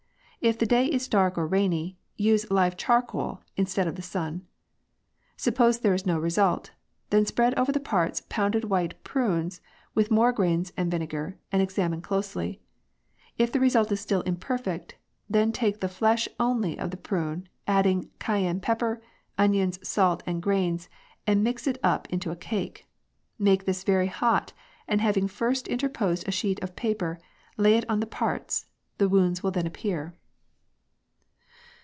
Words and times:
If 0.43 0.57
the 0.57 0.65
day 0.65 0.87
is 0.87 1.07
dark 1.07 1.37
or 1.37 1.45
rainy, 1.45 1.99
use 2.17 2.49
live 2.49 2.75
charcoal 2.75 3.41
[instead 3.57 3.87
of 3.87 3.93
the 3.93 4.01
sun]. 4.01 4.47
Suppose 5.37 5.79
there 5.81 5.93
is 5.93 6.07
no 6.07 6.17
result, 6.17 6.71
then 7.11 7.27
spread 7.27 7.53
over 7.59 7.71
the 7.71 7.79
parts 7.79 8.23
pounded 8.27 8.63
white 8.65 9.03
prunes 9.03 9.61
with 9.93 10.09
more 10.09 10.31
grains 10.31 10.73
and 10.75 10.89
vinegar, 10.89 11.37
and 11.51 11.61
examine 11.61 12.01
closely. 12.01 12.59
If 13.37 13.51
the 13.51 13.59
result 13.59 13.91
is 13.91 14.01
still 14.01 14.21
imperfect, 14.21 14.95
then 15.29 15.51
take 15.51 15.79
the 15.79 15.87
flesh 15.87 16.27
only 16.39 16.75
of 16.79 16.89
the 16.89 16.97
prune, 16.97 17.47
adding 17.67 18.09
cayenne 18.17 18.61
pepper, 18.61 18.99
onions, 19.37 19.77
salt, 19.87 20.23
and 20.25 20.41
grains, 20.41 20.89
and 21.27 21.43
mix 21.43 21.67
it 21.67 21.77
up 21.83 22.09
into 22.09 22.31
a 22.31 22.35
cake. 22.35 22.87
Make 23.37 23.65
this 23.65 23.83
very 23.83 24.07
hot, 24.07 24.53
and 24.87 25.01
having 25.01 25.27
first 25.27 25.67
interposed 25.67 26.27
a 26.27 26.31
sheet 26.31 26.59
of 26.63 26.75
paper, 26.75 27.19
lay 27.57 27.75
it 27.77 27.87
on 27.87 27.99
the 27.99 28.07
parts. 28.07 28.65
The 28.97 29.07
wound 29.07 29.41
will 29.43 29.51
then 29.51 29.67
appear." 29.67 30.15